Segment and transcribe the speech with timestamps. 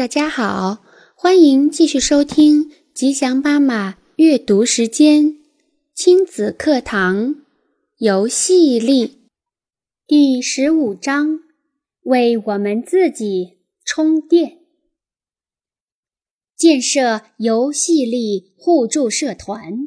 [0.00, 0.82] 大家好，
[1.14, 5.36] 欢迎继续收听吉祥妈妈阅读时间
[5.94, 7.44] 亲子课堂
[7.98, 9.28] 游戏力
[10.06, 11.40] 第十五章：
[12.04, 14.60] 为我们自己充电。
[16.56, 19.86] 建设游戏力互助社团。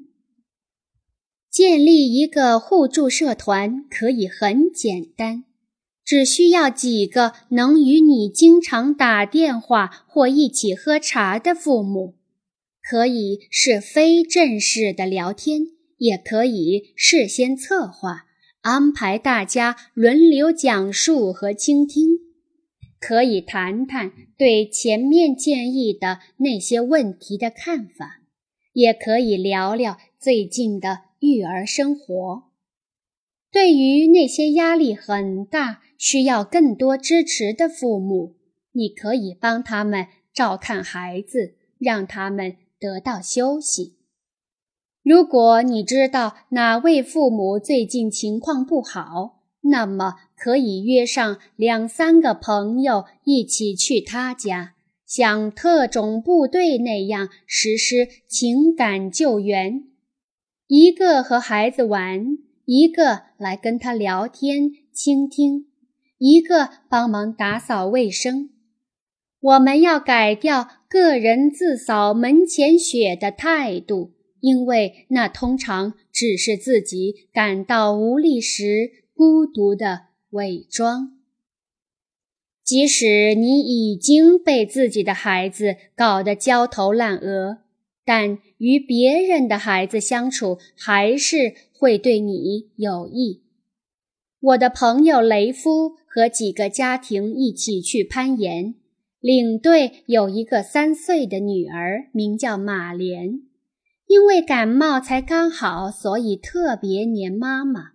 [1.49, 5.45] 建立一个互助社团可以很简单。
[6.05, 12.15] 只需要几个能与你经常打电话或一起喝茶的父母，
[12.81, 15.61] 可以是非正式的聊天，
[15.97, 18.25] 也可以事先策划
[18.61, 22.19] 安排大家轮流讲述和倾听，
[22.99, 28.19] 可以谈谈对前面建议的那些问题的看法，
[28.73, 32.43] 也可以聊聊最近的育儿生活。
[33.49, 35.79] 对于那些压力很大。
[36.03, 38.35] 需要更多支持的父母，
[38.73, 43.95] 你可以帮他们照看孩子，让他们得到休息。
[45.01, 54.73] 如果你知道哪位父母最近情况不好，那么可以约上两三个朋友一起去他家，
[55.05, 59.85] 像特种部队那样实施情感救援。
[60.67, 65.67] 一个和孩子玩，一个来跟他聊天、倾听。
[66.25, 68.49] 一个帮忙打扫卫生，
[69.41, 81.19] 我们要改掉个人自扫门前雪的态度，因为那通常只是自己感到无力时孤独的伪装。
[82.63, 87.57] 即使你已经被自己的孩子搞得焦头烂额，
[88.05, 93.42] 但与别人的孩子相处还是会对你有益。
[94.43, 95.95] 我的朋友雷夫。
[96.15, 98.75] 和几个家庭一起去攀岩，
[99.19, 103.41] 领队有一个三岁的女儿，名叫马莲。
[104.05, 107.93] 因为感冒才刚好，所以特别黏妈妈，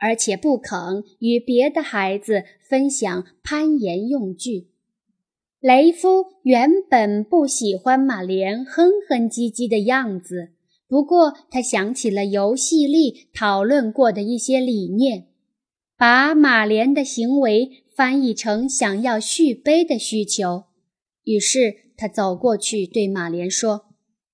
[0.00, 4.70] 而且不肯与别的孩子分享攀岩用具。
[5.60, 10.48] 雷夫原本不喜欢马莲哼哼唧唧的样子，
[10.88, 15.28] 不过他想起了游戏里讨论过的一些理念。
[16.00, 20.64] 把马莲的行为翻译成想要续杯的需求，
[21.24, 23.90] 于是他走过去对马莲说：“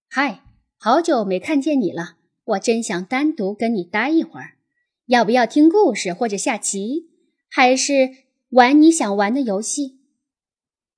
[0.08, 0.42] 嗨，
[0.78, 4.58] 好久没看见你了，我真想单独跟你待一会儿。
[5.06, 7.08] 要不要听故事或者下棋，
[7.50, 8.10] 还是
[8.50, 9.98] 玩你想玩的游戏？”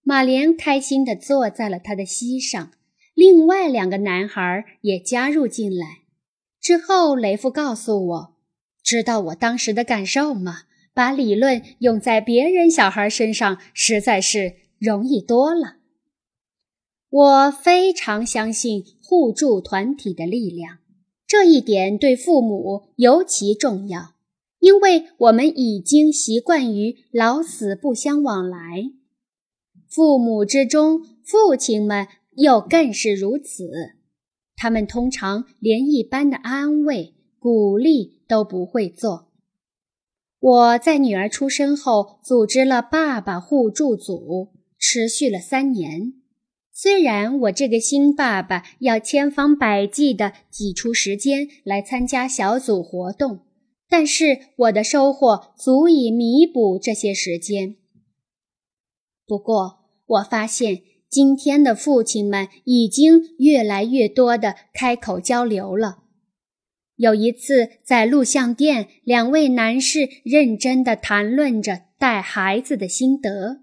[0.04, 2.72] 马莲开心地坐在了他的膝上，
[3.14, 6.00] 另外两个男孩也加入进来。
[6.60, 8.37] 之后，雷夫告诉我。
[8.88, 10.62] 知道我当时的感受吗？
[10.94, 15.76] 把理论用在别人小孩身上，实在是容易多了。
[17.10, 20.78] 我非常相信互助团体的力量，
[21.26, 24.14] 这一点对父母尤其重要，
[24.58, 28.58] 因为我们已经习惯于老死不相往来。
[29.86, 33.68] 父母之中，父亲们又更是如此，
[34.56, 37.16] 他们通常连一般的安慰。
[37.40, 39.28] 鼓励都不会做。
[40.38, 46.12] 我在女儿出生后组织了爸爸互助组，持续了三年。
[46.72, 53.40] 虽然我这个新爸爸要千方百计地挤出时间来参加小组活动，
[53.88, 57.74] 但是我的收获足以弥补这些时间。
[59.26, 66.04] 不过，我发现今天的父亲们已经越来越多地开口交流了。
[66.98, 73.60] 有一次，在录像店，两位男士认真地谈论着带孩子的心得。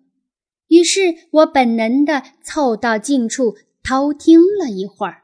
[0.69, 5.23] 于是我本能地凑到近处偷听了一会儿。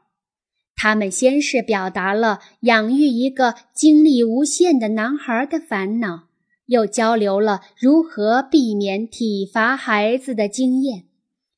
[0.76, 6.24] 他们先是表达了养育一个精力无限的男孩的烦恼，
[6.66, 11.04] 又交流了如何避免体罚孩子的经验。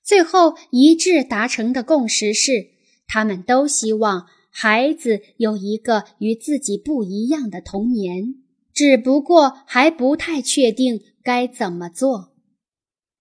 [0.05, 2.69] 最后一致达成的共识是，
[3.09, 4.27] 他们都希望。
[4.57, 8.37] 孩子有一个与自己不一样的童年，
[8.73, 12.33] 只不过还不太确定该怎么做。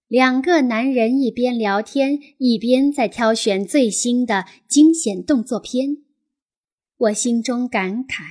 [0.06, 5.96] 两个男人一边聊天，一边在挑选最新的惊险动作片。
[6.98, 8.22] 我心中感慨：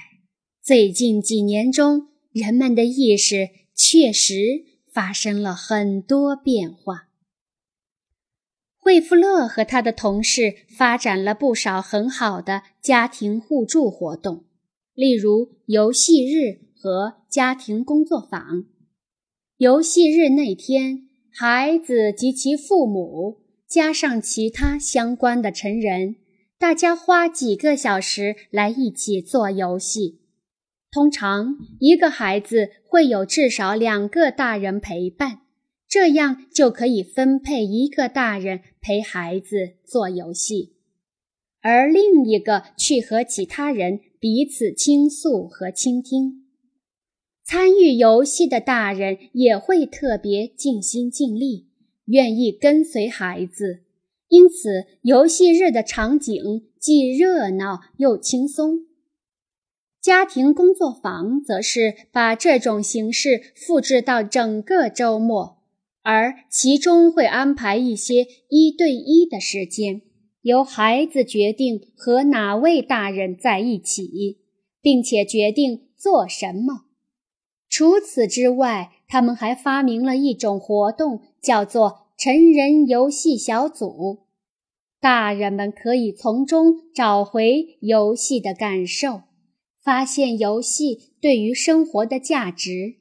[0.63, 7.09] 最近几年中，人们的意识确实发生了很多变化。
[8.83, 14.43] 惠夫勒和他的同事发展了不少很好的家庭互助活动，
[14.93, 18.65] 例如游戏日和家庭工作坊。
[19.55, 26.17] 游戏日那天，孩子及其父母加上其他相关的成人，
[26.59, 30.19] 大家花几个小时来一起做游戏。
[30.91, 35.42] 通常，一个孩子会有至少两个大人陪伴，
[35.93, 40.73] 这样就可以分配一个大人陪孩子做游戏，
[41.61, 46.47] 而另一个去和其他人彼此倾诉和倾听。
[47.45, 51.67] 参与游戏的大人也会特别尽心尽力，
[52.05, 53.83] 愿意跟随孩子，
[54.29, 58.87] 因此游戏日的场景既热闹又轻松。
[60.01, 65.59] 家庭工作坊则是把这种形式复制到整个周末，
[66.03, 70.01] 而其中会安排一些一对一的时间，
[70.41, 74.39] 由孩子决定和哪位大人在一起，
[74.81, 76.85] 并且决定做什么。
[77.69, 84.27] 除此之外，他们还发明了一种活动，叫做成人游戏小组，
[84.99, 89.23] 大人们可以从中找回游戏的感受。
[89.81, 92.99] 发现游戏对于生活的价值，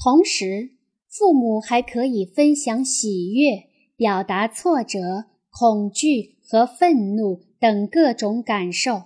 [0.00, 0.75] 同时，
[1.16, 9.04] 父母还可以分享喜悦、表达挫折、恐惧和愤怒等各种感受，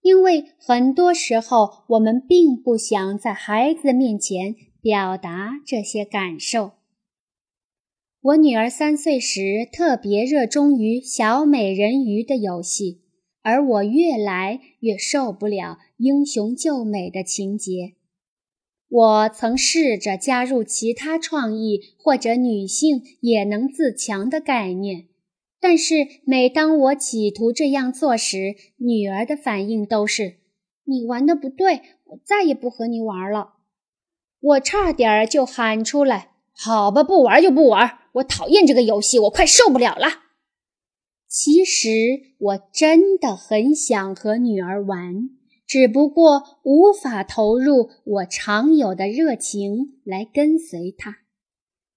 [0.00, 6.72] 因为很多时候我们并不想在孩子面前表达这些感受。
[8.22, 13.02] 我女儿三岁时特别热衷于小美人鱼的游戏。
[13.42, 17.94] 而我越来越受不了英雄救美的情节。
[18.90, 25.06] 我曾试着加入其他创意或者女性也能自强的概念，
[25.60, 25.94] 但是
[26.24, 30.38] 每当我企图这样做时，女儿的反应都是
[30.84, 33.54] ：“你玩的不对，我再也不和你玩了。”
[34.42, 40.24] 我差点就喊出来：“好吧，不玩就不玩，我讨厌这个游戏，我快受不了了。”
[41.30, 41.88] 其实
[42.38, 45.30] 我真的很想和女儿玩，
[45.70, 51.18] 只不过无法投入我常有的热情来跟随他。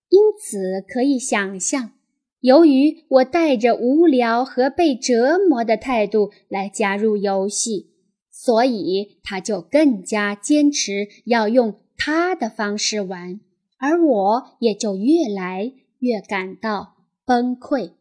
[0.10, 1.94] 因此可以想象，
[2.42, 7.88] 由于我带着无聊和被折磨的态度来加入游戏，
[8.30, 13.40] 所以他就更加坚持要用他的方式玩，
[13.80, 17.94] 而我也就越来越感到崩溃。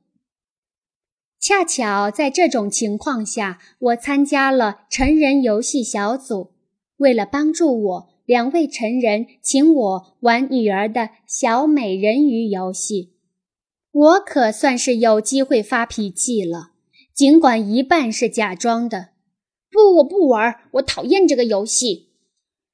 [1.43, 6.53] 恰巧在这种情况下，我参加了成人游戏小组。
[6.99, 13.15] 为了帮助我，两位成人请我玩女儿的小美人鱼游戏。
[13.91, 16.71] 我可算是有机会发脾气了，
[17.13, 19.09] 尽管一半是假装的。
[19.69, 22.11] 不，我不玩，我讨厌这个游戏。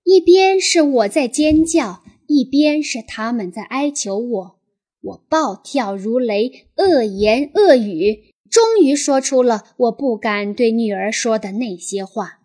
[0.05, 4.59] 一边是我在尖叫，一边是他们在哀求我。
[5.01, 8.35] 我暴跳如雷，恶言恶语。
[8.51, 12.41] 终于说出了我不敢对女儿说的那些话。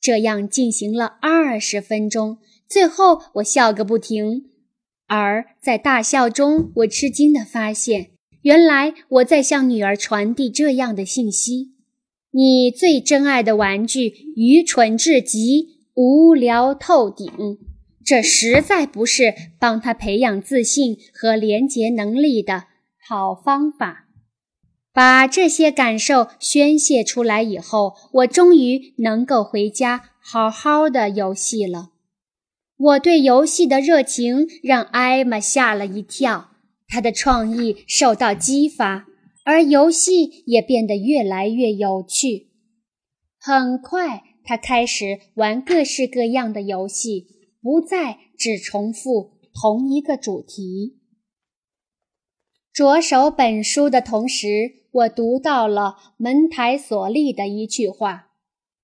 [0.00, 2.38] 这样进行了二十分钟，
[2.68, 4.44] 最后我笑个不停。
[5.08, 8.10] 而在大笑中，我吃惊地发现，
[8.42, 11.72] 原来我在向女儿传递这样的信息：
[12.32, 17.58] 你最珍爱的玩具愚蠢至极，无聊透顶。
[18.04, 22.66] 这实在不是帮他培养自信和连结能力的
[23.08, 24.05] 好方法。
[24.96, 31.90] 把这些感受宣泄出来以后，我终于能够回家好好的游戏了。
[32.78, 36.52] 我对游戏的热情让艾玛吓了一跳，
[36.88, 39.06] 她的创意受到激发，
[39.44, 42.48] 而游戏也变得越来越有趣。
[43.38, 47.26] 很快，她开始玩各式各样的游戏，
[47.60, 50.96] 不再只重复同一个主题。
[52.72, 58.28] 着手本书的同时，我读到了门台索利的一句话。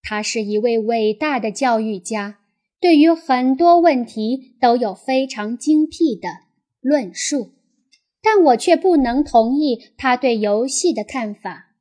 [0.02, 2.40] 他是一位伟大的教育家，
[2.80, 6.28] 对于很多问题都有非常精辟的
[6.80, 7.52] 论述。
[8.20, 11.74] 但我却不能同意他对游戏的看法。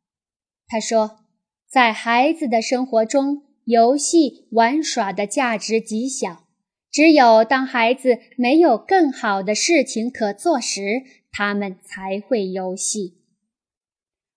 [0.67, 1.19] 他说，
[1.67, 6.45] 在孩子的生活中，游戏玩耍的价值极小。
[6.89, 13.20] 只有当孩子没有更好的事情可做时，他们才会游戏。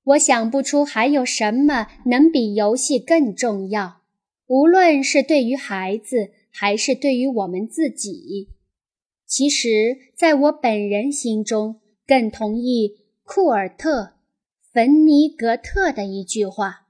[0.04, 4.02] 我想不出还有什么能比游戏更重要，
[4.46, 8.50] 无论是对于孩子还是对于我们自己。
[9.26, 14.02] 其实，在我本人心中，更同意库尔特·
[14.72, 16.88] 芬尼格特的一句话：“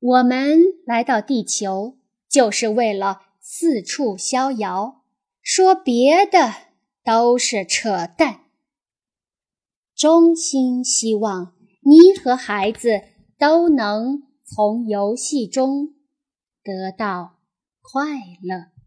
[0.00, 5.02] 我们来到地球，就是为了四处逍遥，
[5.42, 6.54] 说别的
[7.04, 8.40] 都是扯淡。”
[9.94, 13.02] 衷心希望你和孩子
[13.38, 15.94] 都能从游戏中
[16.62, 17.38] 得到
[17.80, 18.04] 快
[18.42, 18.79] 乐。